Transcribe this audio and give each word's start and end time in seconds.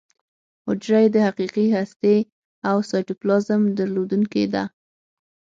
حجره 0.65 0.99
یې 1.03 1.09
د 1.15 1.17
حقیقي 1.27 1.67
هستې 1.77 2.15
او 2.69 2.77
سایټوپلازم 2.89 3.61
درلودونکې 3.77 4.45
ده. 4.53 4.63